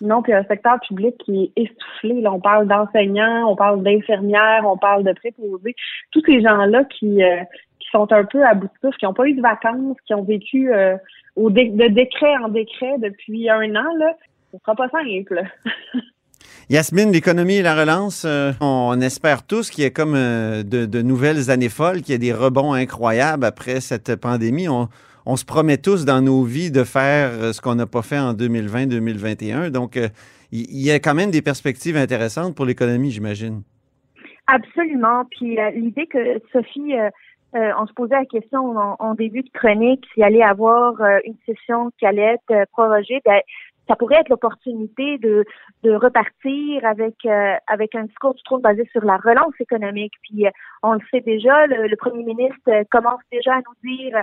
Non, 0.02 0.20
puis 0.20 0.32
un 0.32 0.42
secteur 0.44 0.80
public 0.80 1.14
qui 1.24 1.52
est 1.56 1.62
essoufflé. 1.62 2.26
On 2.26 2.40
parle 2.40 2.66
d'enseignants, 2.66 3.48
on 3.48 3.54
parle 3.54 3.84
d'infirmières, 3.84 4.64
on 4.66 4.76
parle 4.76 5.04
de 5.04 5.12
préposés. 5.12 5.76
Tous 6.10 6.22
ces 6.26 6.42
gens-là 6.42 6.82
qui, 6.84 7.22
euh, 7.22 7.36
qui 7.78 7.88
sont 7.92 8.12
un 8.12 8.24
peu 8.24 8.44
à 8.44 8.54
bout 8.54 8.66
de 8.66 8.72
souffle, 8.82 8.98
qui 8.98 9.04
n'ont 9.04 9.14
pas 9.14 9.28
eu 9.28 9.34
de 9.34 9.40
vacances, 9.40 9.96
qui 10.04 10.12
ont 10.14 10.24
vécu 10.24 10.72
euh, 10.72 10.96
au 11.36 11.50
de 11.50 11.86
décret 11.86 12.36
en 12.44 12.48
décret 12.48 12.96
depuis 12.98 13.48
un 13.48 13.76
an, 13.76 13.94
là, 13.96 14.16
ce 14.50 14.58
sera 14.58 14.74
pas 14.74 14.88
simple. 14.88 15.40
Yasmine, 16.68 17.12
l'économie 17.12 17.56
et 17.56 17.62
la 17.62 17.76
relance, 17.76 18.24
euh, 18.26 18.50
on 18.60 19.00
espère 19.00 19.46
tous 19.46 19.70
qu'il 19.70 19.84
y 19.84 19.86
ait 19.86 19.92
comme 19.92 20.14
de, 20.14 20.62
de, 20.86 21.02
nouvelles 21.02 21.50
années 21.50 21.68
folles, 21.68 22.02
qu'il 22.02 22.10
y 22.10 22.14
ait 22.16 22.18
des 22.18 22.32
rebonds 22.32 22.72
incroyables 22.72 23.44
après 23.44 23.80
cette 23.80 24.16
pandémie. 24.16 24.68
On, 24.68 24.88
on 25.26 25.36
se 25.36 25.44
promet 25.44 25.78
tous 25.78 26.04
dans 26.04 26.20
nos 26.20 26.42
vies 26.42 26.70
de 26.70 26.84
faire 26.84 27.30
euh, 27.32 27.52
ce 27.52 27.60
qu'on 27.60 27.74
n'a 27.74 27.86
pas 27.86 28.02
fait 28.02 28.18
en 28.18 28.34
2020-2021. 28.34 29.70
Donc, 29.70 29.96
euh, 29.96 30.08
il 30.50 30.82
y, 30.82 30.90
a 30.90 30.98
quand 30.98 31.14
même 31.14 31.30
des 31.30 31.40
perspectives 31.40 31.96
intéressantes 31.96 32.54
pour 32.54 32.66
l'économie, 32.66 33.10
j'imagine. 33.10 33.62
Absolument. 34.46 35.24
Puis 35.30 35.58
euh, 35.58 35.70
l'idée 35.70 36.06
que 36.06 36.40
Sophie, 36.52 36.92
on 37.54 37.86
se 37.86 37.92
posait 37.94 38.16
la 38.16 38.26
question 38.26 38.76
en, 38.76 39.14
début 39.14 39.42
de 39.42 39.50
chronique 39.54 40.04
s'il 40.12 40.22
allait 40.22 40.42
avoir 40.42 40.94
une 41.24 41.36
session 41.46 41.90
qui 41.98 42.04
allait 42.04 42.34
être 42.34 42.70
prorogée, 42.72 43.20
ben, 43.24 43.40
ça 43.88 43.96
pourrait 43.96 44.20
être 44.20 44.28
l'opportunité 44.28 45.18
de, 45.18 45.44
de 45.82 45.92
repartir 45.92 46.84
avec 46.84 47.14
avec 47.66 47.94
un 47.94 48.04
discours 48.04 48.34
du 48.34 48.42
trône 48.44 48.62
basé 48.62 48.88
sur 48.92 49.04
la 49.04 49.16
relance 49.16 49.54
économique. 49.60 50.14
Puis 50.22 50.46
on 50.82 50.94
le 50.94 51.00
sait 51.10 51.20
déjà, 51.20 51.66
le, 51.66 51.88
le 51.88 51.96
premier 51.96 52.22
ministre 52.22 52.70
commence 52.90 53.20
déjà 53.30 53.54
à 53.54 53.58
nous 53.58 53.90
dire 53.90 54.22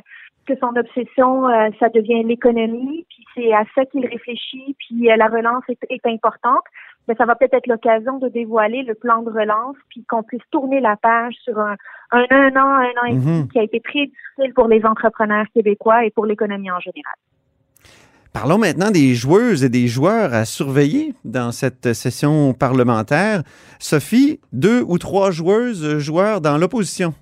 que 0.49 0.59
son 0.59 0.75
obsession, 0.75 1.47
euh, 1.47 1.69
ça 1.79 1.89
devient 1.89 2.23
l'économie, 2.23 3.05
puis 3.09 3.25
c'est 3.35 3.53
à 3.53 3.63
ça 3.75 3.85
qu'il 3.85 4.05
réfléchit, 4.05 4.75
puis 4.79 5.11
euh, 5.11 5.15
la 5.15 5.27
relance 5.27 5.63
est, 5.67 6.05
importante. 6.05 6.63
Mais 7.07 7.15
ça 7.15 7.25
va 7.25 7.35
peut-être 7.35 7.53
être, 7.53 7.67
l'occasion 7.67 8.17
de 8.17 8.29
dévoiler 8.29 8.83
le 8.83 8.95
plan 8.95 9.21
de 9.21 9.29
relance, 9.29 9.75
puis 9.89 10.03
qu'on 10.05 10.23
puisse 10.23 10.43
tourner 10.51 10.79
la 10.79 10.95
page 10.95 11.35
sur 11.43 11.57
un, 11.59 11.75
un, 12.11 12.49
an, 12.55 12.83
un 12.87 12.93
an 13.01 13.05
et 13.07 13.13
demi 13.13 13.41
mhm. 13.41 13.47
qui 13.49 13.59
a 13.59 13.63
été 13.63 13.79
très 13.79 14.07
difficile 14.07 14.53
pour 14.55 14.67
les 14.67 14.83
entrepreneurs 14.85 15.45
québécois 15.53 16.05
et 16.05 16.11
pour 16.11 16.25
l'économie 16.25 16.71
en 16.71 16.79
général. 16.79 17.15
Parlons 18.33 18.59
maintenant 18.59 18.91
des 18.91 19.15
joueuses 19.15 19.63
et 19.63 19.69
des 19.69 19.87
joueurs 19.87 20.33
à 20.33 20.45
surveiller 20.45 21.13
dans 21.25 21.51
cette 21.51 21.93
session 21.93 22.53
parlementaire. 22.53 23.41
Sophie, 23.79 24.39
deux 24.53 24.83
ou 24.87 24.99
trois 24.99 25.31
joueuses, 25.31 25.97
joueurs 25.97 26.39
dans 26.39 26.57
l'opposition. 26.57 27.13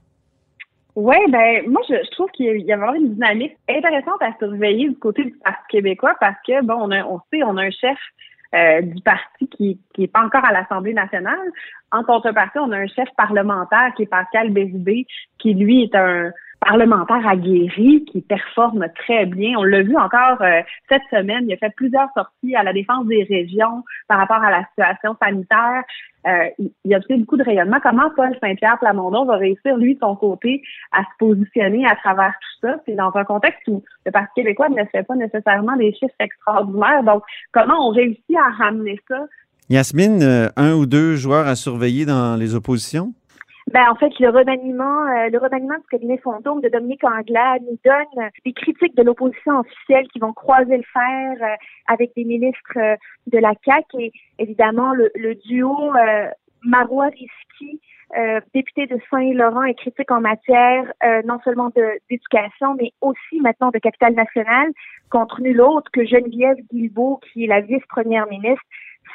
Oui, 0.95 1.15
ben 1.29 1.61
moi 1.69 1.81
je, 1.87 2.09
trouve 2.09 2.29
qu'il 2.31 2.59
y 2.61 2.73
a 2.73 2.77
vraiment 2.77 2.95
une 2.95 3.13
dynamique 3.13 3.55
intéressante 3.69 4.21
à 4.21 4.35
surveiller 4.39 4.89
du 4.89 4.97
côté 4.97 5.25
du 5.25 5.31
Parti 5.43 5.61
québécois 5.69 6.15
parce 6.19 6.37
que 6.45 6.65
bon, 6.65 6.73
on 6.73 6.91
a 6.91 7.05
on 7.05 7.19
sait, 7.31 7.43
on 7.43 7.55
a 7.55 7.63
un 7.63 7.69
chef 7.69 7.97
euh, 8.55 8.81
du 8.81 9.01
parti 9.03 9.47
qui 9.47 9.79
qui 9.93 10.03
est 10.03 10.11
pas 10.11 10.23
encore 10.23 10.43
à 10.43 10.51
l'Assemblée 10.51 10.93
nationale. 10.93 11.51
En 11.91 12.03
contrepartie, 12.03 12.57
on 12.57 12.71
a 12.71 12.77
un 12.77 12.87
chef 12.87 13.07
parlementaire 13.15 13.93
qui 13.95 14.03
est 14.03 14.07
Pascal 14.07 14.49
Bézubé, 14.49 15.05
qui 15.37 15.53
lui 15.53 15.83
est 15.83 15.95
un 15.95 16.31
parlementaire 16.67 17.25
aguerri 17.25 18.03
qui 18.05 18.21
performe 18.21 18.87
très 18.95 19.25
bien. 19.25 19.57
On 19.57 19.63
l'a 19.63 19.83
vu 19.83 19.95
encore 19.95 20.41
euh, 20.41 20.61
cette 20.89 21.03
semaine. 21.09 21.45
Il 21.47 21.53
a 21.53 21.57
fait 21.57 21.73
plusieurs 21.75 22.09
sorties 22.13 22.55
à 22.55 22.63
la 22.63 22.73
défense 22.73 23.05
des 23.07 23.23
régions 23.23 23.83
par 24.07 24.17
rapport 24.19 24.43
à 24.43 24.51
la 24.51 24.65
situation 24.65 25.15
sanitaire. 25.21 25.83
Euh, 26.27 26.49
il, 26.83 26.93
a 26.93 26.97
aussi 26.97 27.15
beaucoup 27.19 27.37
de 27.37 27.43
rayonnement. 27.43 27.77
Comment 27.81 28.09
Paul 28.15 28.35
Saint-Pierre 28.41 28.77
Plamondon 28.79 29.23
va 29.23 29.37
réussir, 29.37 29.77
lui, 29.77 29.95
de 29.95 29.99
son 29.99 30.15
côté, 30.17 30.61
à 30.91 31.03
se 31.03 31.17
positionner 31.19 31.85
à 31.85 31.95
travers 31.95 32.33
tout 32.33 32.67
ça? 32.67 32.75
C'est 32.85 32.95
dans 32.95 33.15
un 33.15 33.23
contexte 33.23 33.65
où 33.69 33.81
le 34.05 34.11
Parti 34.11 34.31
québécois 34.35 34.67
ne 34.67 34.83
fait 34.91 35.03
pas 35.03 35.15
nécessairement 35.15 35.77
des 35.77 35.93
chiffres 35.93 36.13
extraordinaires. 36.19 37.03
Donc, 37.03 37.23
comment 37.53 37.87
on 37.87 37.91
réussit 37.91 38.35
à 38.35 38.63
ramener 38.63 38.99
ça? 39.07 39.19
Yasmine, 39.69 40.21
euh, 40.21 40.49
un 40.57 40.73
ou 40.73 40.85
deux 40.85 41.15
joueurs 41.15 41.47
à 41.47 41.55
surveiller 41.55 42.05
dans 42.05 42.35
les 42.35 42.55
oppositions? 42.55 43.13
Ben, 43.73 43.89
en 43.89 43.95
fait, 43.95 44.17
le 44.19 44.29
remaniement, 44.29 45.05
euh, 45.07 45.29
le 45.29 45.37
remaniement 45.39 45.75
du 45.75 45.87
cabinet 45.91 46.17
fantôme 46.19 46.61
de 46.61 46.69
Dominique 46.69 47.03
Anglade 47.03 47.63
nous 47.63 47.77
donne 47.83 48.29
des 48.45 48.53
critiques 48.53 48.95
de 48.95 49.03
l'opposition 49.03 49.59
officielle 49.59 50.07
qui 50.07 50.19
vont 50.19 50.31
croiser 50.31 50.77
le 50.77 50.83
fer 50.83 51.33
euh, 51.41 51.55
avec 51.87 52.15
des 52.15 52.23
ministres 52.23 52.77
euh, 52.77 52.95
de 53.27 53.37
la 53.39 53.51
CAQ 53.65 53.97
et 53.99 54.11
évidemment 54.39 54.93
le, 54.93 55.11
le 55.15 55.35
duo 55.35 55.91
Marois 56.63 57.07
Risky, 57.07 57.81
député 58.53 58.87
de 58.87 58.97
Saint-Laurent 59.11 59.63
et 59.63 59.75
critique 59.75 60.11
en 60.11 60.21
matière 60.21 60.91
non 61.25 61.39
seulement 61.43 61.69
d'éducation, 62.09 62.75
mais 62.75 62.91
aussi 63.01 63.41
maintenant 63.41 63.69
de 63.69 63.79
capital 63.79 64.13
national 64.13 64.71
contre 65.09 65.41
nul 65.41 65.61
autre 65.61 65.91
que 65.91 66.05
Geneviève 66.05 66.57
Guilbeault, 66.71 67.19
qui 67.31 67.43
est 67.43 67.47
la 67.47 67.61
vice-première 67.61 68.27
ministre. 68.27 68.63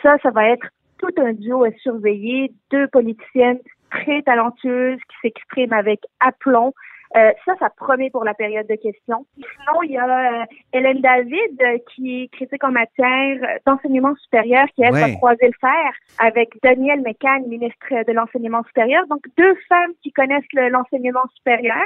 Ça, 0.03 0.17
ça 0.23 0.31
va 0.31 0.49
être 0.49 0.67
tout 0.99 1.13
un 1.19 1.33
duo 1.33 1.65
à 1.65 1.73
surveiller, 1.83 2.53
deux 2.71 2.87
politiciennes 2.89 3.59
très 3.93 4.23
talentueuse, 4.23 4.99
qui 4.99 5.17
s'exprime 5.23 5.73
avec 5.73 6.01
aplomb. 6.21 6.73
Euh, 7.15 7.31
ça, 7.45 7.53
ça 7.59 7.69
promet 7.69 8.09
pour 8.09 8.25
la 8.25 8.33
période 8.33 8.67
de 8.67 8.75
questions. 8.75 9.27
Sinon, 9.37 9.83
il 9.83 9.91
y 9.91 9.99
a 9.99 10.07
euh, 10.43 10.45
Hélène 10.73 11.03
David 11.03 11.61
euh, 11.61 11.79
qui 11.95 12.23
est 12.23 12.29
critique 12.29 12.65
en 12.65 12.71
matière 12.71 13.39
d'enseignement 13.67 14.15
supérieur, 14.17 14.65
qui 14.75 14.83
elle 14.83 14.95
va 14.95 15.11
croiser 15.11 15.47
le 15.47 15.59
fer 15.61 15.93
avec 16.19 16.51
Danielle 16.63 17.03
McCann, 17.03 17.47
ministre 17.49 18.05
de 18.07 18.13
l'enseignement 18.13 18.63
supérieur. 18.65 19.07
Donc, 19.09 19.27
deux 19.37 19.55
femmes 19.69 19.93
qui 20.03 20.11
connaissent 20.13 20.45
l'enseignement 20.55 21.27
supérieur. 21.37 21.85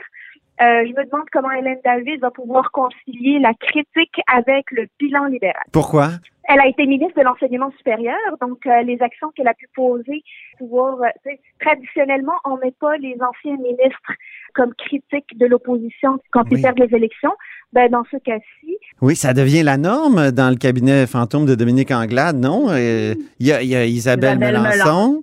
je 0.60 0.94
me 0.94 1.04
demande 1.04 1.28
comment 1.32 1.50
Hélène 1.50 1.80
David 1.84 2.20
va 2.20 2.30
pouvoir 2.30 2.70
concilier 2.70 3.40
la 3.40 3.54
critique 3.54 4.20
avec 4.32 4.70
le 4.70 4.86
bilan 5.00 5.24
libéral. 5.24 5.64
Pourquoi? 5.72 6.10
Elle 6.48 6.60
a 6.60 6.66
été 6.68 6.86
ministre 6.86 7.18
de 7.18 7.24
l'enseignement 7.24 7.70
supérieur, 7.76 8.16
donc 8.40 8.64
les 8.84 8.98
actions 9.00 9.30
qu'elle 9.34 9.48
a 9.48 9.54
pu 9.54 9.66
poser 9.74 10.22
pouvoir. 10.58 10.98
Euh, 11.00 11.30
traditionnellement, 11.60 12.34
on 12.44 12.56
met 12.56 12.74
pas 12.78 12.96
les 12.98 13.16
anciens 13.20 13.56
ministres 13.56 14.12
comme 14.54 14.72
critiques 14.74 15.36
de 15.36 15.46
l'opposition 15.46 16.18
quand 16.30 16.44
ils 16.50 16.62
perdent 16.62 16.78
les 16.78 16.94
élections. 16.96 17.32
Ben, 17.72 17.90
dans 17.90 18.04
ce 18.10 18.16
cas-ci. 18.18 18.78
Oui, 19.02 19.16
ça 19.16 19.34
devient 19.34 19.62
la 19.62 19.76
norme 19.76 20.30
dans 20.30 20.50
le 20.50 20.56
cabinet 20.56 21.06
fantôme 21.06 21.46
de 21.46 21.54
Dominique 21.56 21.90
Anglade, 21.90 22.36
non? 22.36 22.68
Euh, 22.70 23.14
il 23.40 23.46
y, 23.46 23.52
a, 23.52 23.84
Isabelle, 23.84 24.38
Melançon. 24.38 25.22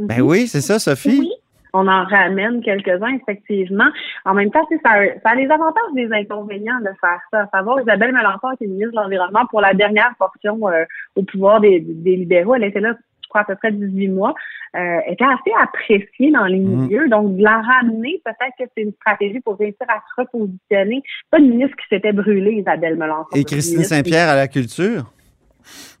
Ben 0.00 0.22
oui, 0.22 0.48
c'est 0.48 0.62
ça, 0.62 0.78
Sophie. 0.78 1.20
Oui. 1.20 1.31
On 1.72 1.88
en 1.88 2.04
ramène 2.04 2.62
quelques-uns, 2.62 3.16
effectivement. 3.16 3.88
En 4.24 4.34
même 4.34 4.50
temps, 4.50 4.66
ça, 4.84 4.92
ça 5.22 5.30
a 5.30 5.34
les 5.34 5.50
avantages 5.50 5.82
et 5.96 6.06
les 6.06 6.12
inconvénients 6.12 6.80
de 6.80 6.90
faire 7.00 7.20
ça. 7.30 7.40
À 7.40 7.48
savoir, 7.48 7.80
Isabelle 7.80 8.12
Melançon 8.12 8.48
qui 8.58 8.64
est 8.64 8.68
ministre 8.68 8.92
de 8.92 8.96
l'Environnement 8.96 9.46
pour 9.50 9.60
la 9.60 9.72
dernière 9.72 10.14
portion 10.18 10.68
euh, 10.68 10.84
au 11.16 11.22
pouvoir 11.22 11.60
des, 11.60 11.80
des 11.80 12.16
libéraux. 12.16 12.54
Elle 12.54 12.64
était 12.64 12.80
là 12.80 12.94
à 13.38 13.44
peu 13.44 13.54
près 13.56 13.72
18 13.72 14.08
mois, 14.08 14.34
euh, 14.76 14.98
était 15.06 15.24
assez 15.24 15.52
appréciée 15.60 16.30
dans 16.32 16.44
les 16.44 16.58
mm. 16.58 16.82
milieux. 16.82 17.08
Donc, 17.08 17.36
de 17.36 17.42
la 17.42 17.60
ramener, 17.60 18.20
peut-être 18.24 18.54
que 18.58 18.64
c'est 18.74 18.82
une 18.82 18.92
stratégie 18.92 19.40
pour 19.40 19.56
réussir 19.58 19.86
à 19.88 20.00
se 20.00 20.20
repositionner. 20.20 21.02
Pas 21.30 21.38
une 21.38 21.50
ministre 21.50 21.76
qui 21.76 21.94
s'était 21.94 22.12
brûlée, 22.12 22.52
Isabelle 22.52 22.96
Melançon. 22.96 23.28
Et 23.34 23.44
Christine 23.44 23.84
Saint-Pierre 23.84 24.28
à 24.28 24.36
la 24.36 24.48
culture? 24.48 25.12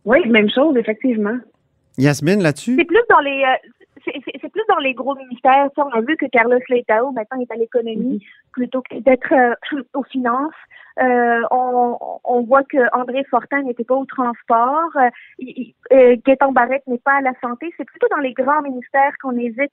Oui, 0.04 0.18
même 0.28 0.50
chose, 0.50 0.76
effectivement. 0.76 1.36
Yasmine, 1.98 2.42
là-dessus? 2.42 2.76
C'est 2.78 2.84
plus 2.84 3.02
dans 3.08 3.20
les... 3.20 3.42
Euh, 3.42 3.68
c'est 4.04 4.48
plus 4.52 4.64
dans 4.68 4.78
les 4.78 4.94
gros 4.94 5.14
ministères. 5.14 5.68
on 5.76 5.90
a 5.90 6.00
vu 6.00 6.16
que 6.16 6.26
Carlos 6.26 6.58
Leitao, 6.68 7.12
maintenant, 7.12 7.40
est 7.40 7.50
à 7.50 7.56
l'économie 7.56 8.18
mm-hmm. 8.18 8.52
plutôt 8.52 8.82
que 8.82 8.98
d'être 9.00 9.32
euh, 9.32 9.82
aux 9.94 10.04
finances. 10.04 10.52
Euh, 11.00 11.40
on, 11.50 11.96
on, 12.24 12.42
voit 12.42 12.64
que 12.64 12.78
André 12.94 13.24
Fortin 13.24 13.62
n'était 13.62 13.84
pas 13.84 13.94
au 13.94 14.04
transport. 14.04 14.90
Euh, 14.96 16.16
Gaëtan 16.26 16.52
Barrette 16.52 16.86
n'est 16.86 16.98
pas 16.98 17.14
à 17.14 17.20
la 17.22 17.32
santé. 17.40 17.72
C'est 17.76 17.84
plutôt 17.84 18.08
dans 18.10 18.18
les 18.18 18.34
grands 18.34 18.60
ministères 18.60 19.12
qu'on 19.22 19.36
hésite 19.36 19.72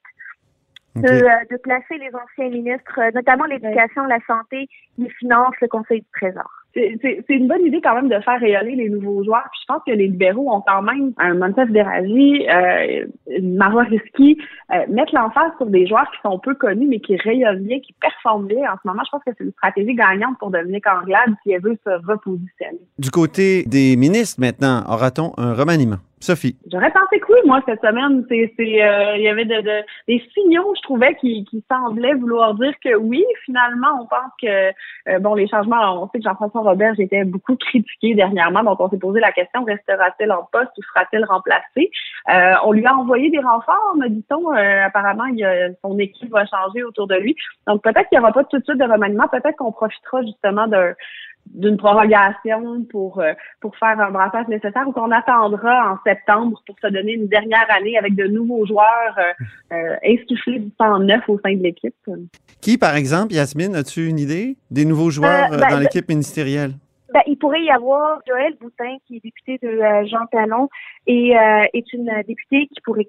de, 0.96 1.08
euh, 1.08 1.46
de, 1.50 1.58
placer 1.58 1.98
les 1.98 2.12
anciens 2.16 2.50
ministres, 2.50 3.00
euh, 3.00 3.12
notamment 3.14 3.46
l'éducation, 3.46 4.06
la 4.06 4.20
santé, 4.26 4.68
les 4.98 5.10
finances, 5.10 5.56
le 5.62 5.68
Conseil 5.68 6.02
du 6.02 6.08
Trésor 6.14 6.50
c'est 6.74 7.24
une 7.30 7.48
bonne 7.48 7.66
idée 7.66 7.82
quand 7.82 7.96
même 7.96 8.10
de 8.10 8.20
faire 8.24 8.40
rayonner 8.40 8.76
les 8.76 8.90
nouveaux 8.90 9.24
joueurs. 9.24 9.48
Puis 9.52 9.62
je 9.62 9.74
pense 9.74 9.82
que 9.86 9.92
les 9.92 10.08
libéraux 10.08 10.52
ont 10.52 10.62
quand 10.62 10.82
même 10.82 11.14
un 11.18 11.34
Montef 11.34 11.70
Deragi, 11.72 12.46
euh, 12.48 13.06
Marois 13.42 13.84
Risky, 13.84 14.38
euh, 14.72 14.86
mettre 14.88 15.16
l'emphase 15.16 15.52
sur 15.58 15.68
des 15.68 15.88
joueurs 15.88 16.10
qui 16.12 16.22
sont 16.24 16.38
peu 16.40 16.54
connus 16.56 16.88
mais 16.88 17.00
qui 17.00 17.16
rayonnent 17.18 17.64
bien, 17.64 17.80
qui 17.80 17.94
performent 17.94 18.48
bien. 18.48 18.72
En 18.72 18.76
ce 18.82 18.88
moment, 18.88 19.02
je 19.06 19.10
pense 19.12 19.24
que 19.26 19.32
c'est 19.38 19.44
une 19.44 19.52
stratégie 19.52 19.96
gagnante 19.96 20.38
pour 20.40 20.52
Dominique 20.52 20.88
Anglade 20.88 21.34
si 21.44 21.52
elle 21.52 21.62
veut 21.62 21.78
se 21.84 21.90
repositionner. 22.08 22.80
Du 22.98 23.10
côté 23.10 23.64
des 23.64 23.96
ministres 23.96 24.40
maintenant, 24.40 24.84
aura-t-on 24.88 25.34
un 25.38 25.54
remaniement? 25.54 25.98
Sophie. 26.20 26.58
J'aurais 26.72 26.92
pensé 26.92 27.20
que 27.20 27.32
oui, 27.32 27.40
moi, 27.46 27.62
cette 27.66 27.82
semaine. 27.82 28.26
C'est, 28.30 28.54
c'est, 28.58 28.84
euh, 28.84 29.18
il 29.18 29.24
y 29.24 29.28
avait 29.30 29.46
de, 29.46 29.62
des 30.08 30.24
signaux, 30.34 30.74
je 30.76 30.82
trouvais, 30.82 31.16
qui, 31.16 31.46
qui 31.46 31.64
semblaient 31.72 32.14
vouloir 32.14 32.54
dire 32.56 32.74
que 32.84 32.96
oui, 32.96 33.24
finalement, 33.46 33.88
on 34.02 34.06
pense 34.06 34.32
que, 34.42 34.70
euh, 35.10 35.20
bon, 35.20 35.34
les 35.36 35.48
changements, 35.48 36.04
on 36.04 36.10
sait 36.10 36.20
que 36.20 36.24
Jean-François 36.24 36.62
Robert 36.62 37.00
était 37.00 37.24
beaucoup 37.24 37.56
critiqué 37.56 38.16
dernièrement, 38.16 38.64
donc 38.64 38.80
on 38.80 38.90
s'est 38.90 38.98
posé 38.98 39.20
la 39.20 39.32
question, 39.32 39.64
restera-t-il 39.64 40.32
en 40.32 40.48
poste 40.52 40.72
ou 40.78 40.82
sera-t-il 40.94 41.24
remplacé? 41.26 41.90
Euh, 42.30 42.54
on 42.66 42.74
lui 42.74 42.86
a 42.86 42.96
envoyé 42.96 43.30
des 43.30 43.40
renforts, 43.40 43.96
me 43.98 44.10
dit-on. 44.10 44.52
apparemment, 44.52 45.26
il 45.26 45.44
a, 45.46 45.70
son 45.82 45.98
équipe 46.00 46.32
va 46.32 46.46
changer 46.46 46.84
autour 46.84 47.08
de 47.08 47.16
lui. 47.16 47.36
Donc, 47.68 47.82
peut-être 47.82 48.10
qu'il 48.10 48.20
n'y 48.20 48.24
aura 48.24 48.34
pas 48.34 48.44
tout 48.44 48.60
de 48.60 48.64
suite 48.64 48.78
de 48.78 48.84
remaniement. 48.84 49.28
Peut-être 49.30 49.56
qu'on 49.56 49.72
profitera 49.72 50.22
justement 50.24 50.68
d'un 50.68 50.94
d'une 51.54 51.78
prorogation 51.78 52.84
pour 52.90 53.20
euh, 53.20 53.34
pour 53.60 53.76
faire 53.78 54.00
un 54.00 54.12
brassage 54.12 54.48
nécessaire 54.48 54.88
ou 54.88 54.92
qu'on 54.92 55.12
attendra 55.12 55.94
en 55.94 55.98
septembre 56.06 56.62
pour 56.66 56.76
se 56.82 56.88
donner 56.88 57.14
une 57.14 57.28
dernière 57.28 57.66
année 57.70 57.98
avec 57.98 58.16
de 58.16 58.26
nouveaux 58.26 58.66
joueurs 58.66 59.16
euh, 59.18 59.34
euh 59.74 59.96
insuffler 60.06 60.60
du 60.60 60.72
temps 60.72 61.00
neuf 61.00 61.28
au 61.28 61.40
sein 61.40 61.56
de 61.56 61.64
l'équipe. 61.64 61.96
Qui, 62.62 62.78
par 62.78 62.96
exemple, 62.96 63.34
Yasmine, 63.34 63.76
as-tu 63.76 64.08
une 64.08 64.20
idée 64.20 64.58
des 64.72 64.86
nouveaux 64.86 65.10
joueurs 65.10 65.54
euh, 65.54 65.58
ben, 65.58 65.70
dans 65.70 65.80
l'équipe 65.80 66.08
ministérielle? 66.08 66.72
Ben, 67.14 67.22
il 67.26 67.38
pourrait 67.38 67.64
y 67.64 67.72
avoir 67.72 68.20
Joël 68.28 68.56
Boutin, 68.62 68.98
qui 69.08 69.18
est 69.18 69.24
député 69.24 69.60
de 69.64 70.08
Jean 70.08 70.28
Talon 70.32 70.70
et 71.08 71.32
est 71.74 71.94
une 71.94 72.12
députée 72.28 72.68
qui 72.68 72.82
pourrait 72.84 73.08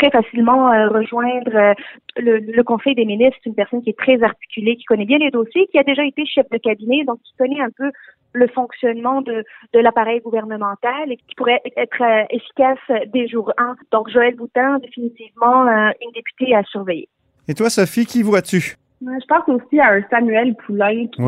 très 0.00 0.10
facilement 0.10 0.72
euh, 0.72 0.88
rejoindre 0.88 1.54
euh, 1.54 1.74
le, 2.16 2.38
le, 2.38 2.62
Conseil 2.64 2.94
des 2.94 3.04
ministres, 3.04 3.38
une 3.44 3.54
personne 3.54 3.82
qui 3.82 3.90
est 3.90 3.98
très 3.98 4.22
articulée, 4.22 4.76
qui 4.76 4.84
connaît 4.84 5.04
bien 5.04 5.18
les 5.18 5.30
dossiers, 5.30 5.66
qui 5.70 5.78
a 5.78 5.82
déjà 5.82 6.04
été 6.04 6.24
chef 6.24 6.48
de 6.50 6.58
cabinet, 6.58 7.04
donc 7.04 7.20
qui 7.22 7.34
connaît 7.38 7.60
un 7.60 7.70
peu 7.76 7.90
le 8.32 8.46
fonctionnement 8.48 9.22
de, 9.22 9.44
de 9.74 9.78
l'appareil 9.78 10.20
gouvernemental 10.20 11.10
et 11.10 11.16
qui 11.16 11.34
pourrait 11.36 11.60
être 11.76 12.02
euh, 12.02 12.24
efficace 12.30 12.78
dès 13.12 13.28
jour 13.28 13.52
1. 13.58 13.76
Donc, 13.92 14.08
Joël 14.10 14.34
Boutin, 14.36 14.78
définitivement 14.78 15.66
une 15.66 16.12
députée 16.14 16.54
à 16.54 16.62
surveiller. 16.64 17.08
Et 17.48 17.54
toi, 17.54 17.68
Sophie, 17.70 18.06
qui 18.06 18.22
vois-tu? 18.22 18.76
Je 19.02 19.26
pense 19.26 19.48
aussi 19.48 19.80
à 19.80 19.94
un 19.94 20.02
Samuel 20.10 20.54
Poulain 20.54 21.06
qui, 21.08 21.22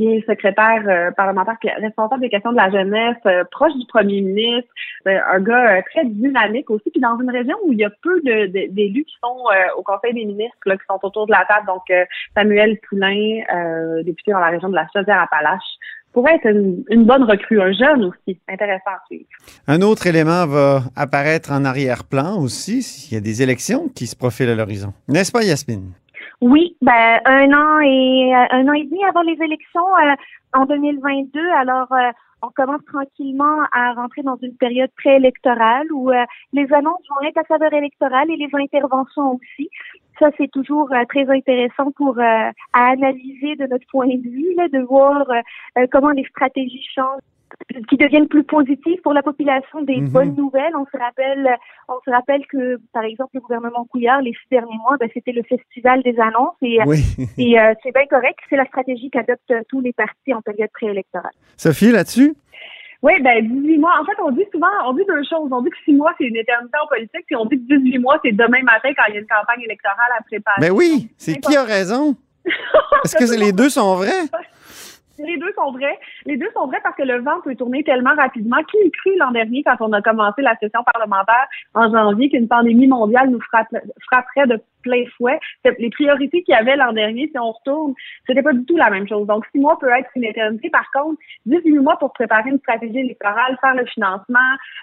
qui 0.00 0.06
est 0.06 0.26
secrétaire 0.26 0.82
euh, 0.88 1.10
parlementaire, 1.10 1.58
responsable 1.78 2.22
des 2.22 2.30
questions 2.30 2.52
de 2.52 2.56
la 2.56 2.70
jeunesse, 2.70 3.18
euh, 3.26 3.44
proche 3.50 3.74
du 3.74 3.86
premier 3.86 4.22
ministre, 4.22 4.70
euh, 5.06 5.18
un 5.30 5.40
gars 5.40 5.82
très 5.90 6.06
dynamique 6.06 6.70
aussi, 6.70 6.88
puis 6.90 7.02
dans 7.02 7.18
une 7.20 7.28
région 7.28 7.54
où 7.66 7.72
il 7.74 7.80
y 7.80 7.84
a 7.84 7.90
peu 8.02 8.18
d'élus 8.22 9.04
qui 9.04 9.14
sont 9.22 9.36
au 9.76 9.82
Conseil 9.82 10.14
des 10.14 10.24
ministres, 10.24 10.56
là, 10.64 10.78
qui 10.78 10.84
sont 10.88 10.98
autour 11.02 11.26
de 11.26 11.32
la 11.32 11.44
table. 11.46 11.66
Donc, 11.66 11.82
Samuel 12.34 12.78
Poulain, 12.88 13.42
député 14.04 14.32
dans 14.32 14.38
la 14.38 14.48
région 14.48 14.70
de 14.70 14.74
la 14.74 14.86
Chaudière-Appalaches, 14.90 15.76
pourrait 16.12 16.36
être 16.36 16.46
une, 16.46 17.04
bonne 17.04 17.24
recrue, 17.24 17.60
un 17.60 17.72
jeune 17.72 18.04
aussi, 18.04 18.38
intéressant 18.48 18.90
à 18.90 19.02
suivre. 19.06 19.26
Un 19.66 19.82
autre 19.82 20.06
élément 20.06 20.46
va 20.46 20.82
apparaître 20.96 21.52
en 21.52 21.64
arrière-plan 21.64 22.40
aussi, 22.40 22.82
s'il 22.82 23.14
y 23.14 23.16
a 23.16 23.20
des 23.20 23.42
élections 23.42 23.88
qui 23.88 24.06
se 24.06 24.16
profilent 24.16 24.50
à 24.50 24.54
l'horizon. 24.54 24.92
N'est-ce 25.08 25.30
pas, 25.30 25.42
Yasmine? 25.42 25.92
Oui, 26.40 26.76
ben 26.80 27.20
un 27.26 27.52
an 27.52 27.80
et 27.80 28.34
euh, 28.34 28.46
un 28.50 28.68
an 28.68 28.72
et 28.72 28.84
demi 28.84 29.04
avant 29.04 29.22
les 29.22 29.36
élections 29.42 29.86
euh, 29.98 30.14
en 30.54 30.64
2022. 30.64 31.38
Alors 31.50 31.92
euh, 31.92 32.10
on 32.42 32.48
commence 32.48 32.82
tranquillement 32.86 33.64
à 33.72 33.92
rentrer 33.92 34.22
dans 34.22 34.36
une 34.40 34.56
période 34.56 34.90
préélectorale 34.96 35.92
où 35.92 36.10
les 36.54 36.72
annonces 36.72 37.06
vont 37.10 37.28
être 37.28 37.36
à 37.36 37.44
saveur 37.44 37.70
électorale 37.74 38.30
et 38.30 38.36
les 38.36 38.48
interventions 38.54 39.34
aussi. 39.34 39.68
Ça, 40.18 40.30
c'est 40.38 40.50
toujours 40.50 40.90
très 41.10 41.28
intéressant 41.28 41.90
pour 41.90 42.18
à 42.18 42.52
analyser 42.72 43.56
de 43.56 43.66
notre 43.66 43.86
point 43.90 44.06
de 44.06 44.22
vue, 44.22 44.54
là, 44.56 44.68
de 44.68 44.78
voir 44.78 45.26
comment 45.92 46.12
les 46.12 46.24
stratégies 46.24 46.86
changent 46.94 47.20
qui 47.88 47.96
deviennent 47.96 48.28
plus 48.28 48.44
positives 48.44 49.00
pour 49.02 49.12
la 49.12 49.22
population 49.22 49.82
des 49.82 49.96
mhm. 49.96 50.08
bonnes 50.08 50.34
nouvelles. 50.34 50.74
On 50.74 50.86
se 50.86 50.96
rappelle, 50.96 51.56
on 51.88 51.98
se 52.04 52.10
rappelle 52.10 52.46
que, 52.46 52.78
par 52.92 53.04
exemple, 53.04 53.30
le 53.34 53.40
gouvernement 53.40 53.84
Couillard, 53.90 54.22
les 54.22 54.32
six 54.32 54.48
derniers 54.50 54.76
mois, 54.76 54.96
ben, 54.98 55.08
c'était 55.12 55.32
le 55.32 55.42
festival 55.42 56.02
des 56.02 56.18
annonces 56.18 56.56
et, 56.62 56.78
et 57.38 57.60
euh, 57.60 57.74
c'est 57.82 57.92
bien 57.92 58.06
correct. 58.06 58.38
C'est 58.48 58.56
la 58.56 58.66
stratégie 58.66 59.10
qu'adoptent 59.10 59.54
tous 59.68 59.80
les 59.80 59.92
partis 59.92 60.34
en 60.34 60.42
période 60.42 60.70
préélectorale. 60.72 61.32
Sophie, 61.56 61.92
là-dessus? 61.92 62.34
Oui, 63.02 63.12
ben 63.22 63.46
18 63.48 63.78
mois. 63.78 63.92
En 64.00 64.04
fait, 64.04 64.20
on 64.22 64.30
dit 64.30 64.44
souvent, 64.52 64.66
on 64.86 64.92
dit 64.92 65.04
deux 65.08 65.22
choses. 65.24 65.48
On 65.50 65.62
dit 65.62 65.70
que 65.70 65.76
6 65.84 65.94
mois, 65.94 66.12
c'est 66.18 66.26
une 66.26 66.36
éternité 66.36 66.76
en 66.82 66.86
politique, 66.86 67.24
puis 67.26 67.36
on 67.36 67.46
dit 67.46 67.56
que 67.56 67.76
18 67.76 67.98
mois, 67.98 68.20
c'est 68.22 68.32
demain 68.32 68.62
matin 68.62 68.90
quand 68.94 69.04
il 69.08 69.14
y 69.14 69.16
a 69.16 69.20
une 69.20 69.26
campagne 69.26 69.62
électorale 69.64 70.10
à 70.18 70.22
préparer. 70.22 70.56
Mais 70.60 70.68
ben 70.68 70.76
oui, 70.76 71.08
c'est 71.16 71.40
qui 71.40 71.56
a 71.56 71.64
raison? 71.64 72.14
Est-ce 73.04 73.16
que 73.16 73.38
les 73.38 73.52
deux 73.52 73.70
sont 73.70 73.94
vrais? 73.96 74.10
les 75.26 75.36
deux 75.36 75.52
sont 75.54 75.72
vrais. 75.72 75.98
Les 76.26 76.36
deux 76.36 76.50
sont 76.54 76.66
vrais 76.66 76.80
parce 76.82 76.96
que 76.96 77.02
le 77.02 77.20
vent 77.20 77.40
peut 77.44 77.54
tourner 77.54 77.82
tellement 77.84 78.14
rapidement. 78.14 78.62
Qui 78.70 78.78
eût 78.78 78.90
cru 78.90 79.16
l'an 79.18 79.30
dernier, 79.30 79.62
quand 79.62 79.76
on 79.80 79.92
a 79.92 80.02
commencé 80.02 80.42
la 80.42 80.56
session 80.56 80.80
parlementaire 80.92 81.46
en 81.74 81.90
janvier, 81.90 82.30
qu'une 82.30 82.48
pandémie 82.48 82.88
mondiale 82.88 83.30
nous 83.30 83.40
frapperait 83.40 84.46
de 84.46 84.60
plein 84.82 85.04
fouet? 85.16 85.38
Les 85.78 85.90
priorités 85.90 86.42
qu'il 86.42 86.54
y 86.54 86.58
avait 86.58 86.76
l'an 86.76 86.92
dernier, 86.92 87.28
si 87.28 87.38
on 87.38 87.52
retourne, 87.52 87.94
c'était 88.26 88.42
pas 88.42 88.52
du 88.52 88.64
tout 88.64 88.76
la 88.76 88.90
même 88.90 89.06
chose. 89.08 89.26
Donc, 89.26 89.44
six 89.52 89.58
mois 89.58 89.78
peut 89.78 89.90
être 89.90 90.10
une 90.16 90.24
éternité. 90.24 90.70
Par 90.70 90.90
contre, 90.92 91.18
18 91.46 91.78
mois 91.78 91.98
pour 91.98 92.12
préparer 92.12 92.50
une 92.50 92.58
stratégie 92.58 92.98
électorale, 92.98 93.58
faire 93.60 93.74
le 93.74 93.84
financement, 93.86 94.38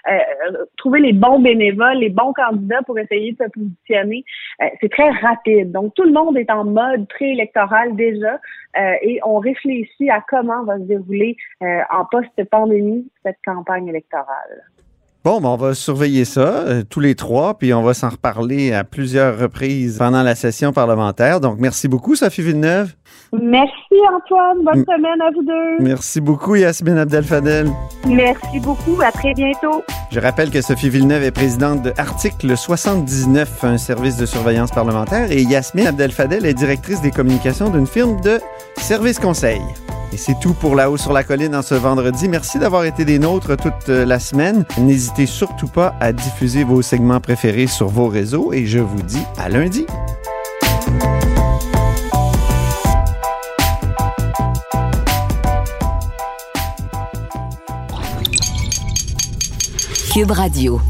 euh, 0.08 0.64
trouver 0.76 1.00
les 1.00 1.12
bons 1.12 1.40
bénévoles, 1.40 1.98
les 1.98 2.10
bons 2.10 2.32
candidats 2.32 2.82
pour 2.82 2.98
essayer 2.98 3.32
de 3.32 3.44
se 3.44 3.50
positionner, 3.50 4.24
euh, 4.62 4.66
c'est 4.80 4.90
très 4.90 5.10
rapide. 5.10 5.72
Donc, 5.72 5.94
tout 5.94 6.04
le 6.04 6.12
monde 6.12 6.36
est 6.36 6.50
en 6.50 6.64
mode 6.64 7.08
préélectoral 7.08 7.96
déjà 7.96 8.38
euh, 8.78 8.94
et 9.02 9.20
on 9.24 9.38
réfléchit 9.38 10.10
à 10.10 10.24
comment 10.28 10.64
va 10.64 10.78
se 10.78 10.84
dérouler 10.84 11.36
en 11.60 12.04
post-pandémie 12.04 13.10
cette 13.22 13.38
campagne 13.44 13.88
électorale. 13.88 14.64
Bon, 15.28 15.42
ben 15.42 15.50
on 15.50 15.56
va 15.56 15.74
surveiller 15.74 16.24
ça, 16.24 16.40
euh, 16.40 16.82
tous 16.88 17.00
les 17.00 17.14
trois, 17.14 17.58
puis 17.58 17.74
on 17.74 17.82
va 17.82 17.92
s'en 17.92 18.08
reparler 18.08 18.72
à 18.72 18.82
plusieurs 18.82 19.38
reprises 19.38 19.98
pendant 19.98 20.22
la 20.22 20.34
session 20.34 20.72
parlementaire. 20.72 21.38
Donc, 21.38 21.58
merci 21.58 21.86
beaucoup, 21.86 22.16
Sophie 22.16 22.40
Villeneuve. 22.40 22.94
Merci, 23.34 23.94
Antoine. 24.10 24.64
Bonne 24.64 24.86
semaine 24.86 25.20
à 25.20 25.30
vous 25.34 25.42
deux. 25.44 25.84
Merci 25.84 26.22
beaucoup, 26.22 26.54
Yasmine 26.54 26.96
Abdel-Fadel. 26.96 27.68
Merci 28.06 28.58
beaucoup. 28.60 29.02
À 29.02 29.12
très 29.12 29.34
bientôt. 29.34 29.82
Je 30.10 30.18
rappelle 30.18 30.48
que 30.48 30.62
Sophie 30.62 30.88
Villeneuve 30.88 31.24
est 31.24 31.30
présidente 31.30 31.82
de 31.82 31.92
Article 31.98 32.56
79, 32.56 33.64
un 33.64 33.76
service 33.76 34.16
de 34.16 34.24
surveillance 34.24 34.70
parlementaire, 34.70 35.30
et 35.30 35.42
Yasmine 35.42 35.88
Abdel-Fadel 35.88 36.46
est 36.46 36.54
directrice 36.54 37.02
des 37.02 37.10
communications 37.10 37.68
d'une 37.68 37.86
firme 37.86 38.18
de 38.22 38.40
service 38.78 39.18
conseil. 39.18 39.60
Et 40.12 40.16
c'est 40.16 40.38
tout 40.40 40.54
pour 40.54 40.74
La 40.74 40.90
Haut 40.90 40.96
sur 40.96 41.12
la 41.12 41.22
Colline 41.22 41.54
en 41.54 41.62
ce 41.62 41.74
vendredi. 41.74 42.28
Merci 42.28 42.58
d'avoir 42.58 42.84
été 42.84 43.04
des 43.04 43.18
nôtres 43.18 43.56
toute 43.56 43.88
euh, 43.88 44.04
la 44.04 44.18
semaine. 44.18 44.64
N'hésitez 44.78 45.26
surtout 45.26 45.68
pas 45.68 45.94
à 46.00 46.12
diffuser 46.12 46.64
vos 46.64 46.80
segments 46.82 47.20
préférés 47.20 47.66
sur 47.66 47.88
vos 47.88 48.08
réseaux 48.08 48.52
et 48.52 48.66
je 48.66 48.78
vous 48.78 49.02
dis 49.02 49.22
à 49.36 49.48
lundi. 49.48 49.86
Cube 60.12 60.30
Radio. 60.30 60.80